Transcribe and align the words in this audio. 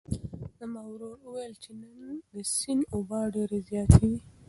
زما 0.57 0.81
ورور 0.89 1.17
وویل 1.25 1.53
چې 1.63 1.71
نن 1.81 2.05
د 2.33 2.35
سیند 2.55 2.83
اوبه 2.95 3.19
ډېرې 3.35 3.59
زیاتې 3.69 4.05
دي. 4.11 4.19